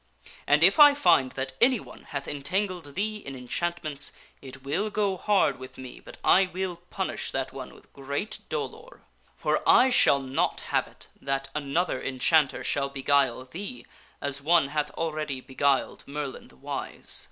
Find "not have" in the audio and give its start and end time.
10.19-10.87